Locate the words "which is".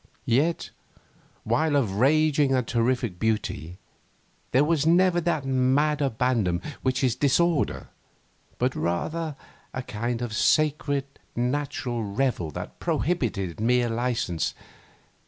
6.81-7.15